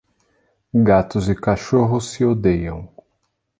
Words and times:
Gatos 0.83 1.29
e 1.29 1.35
cachorros 1.35 2.05
se 2.11 2.25
odeiam. 2.25 2.81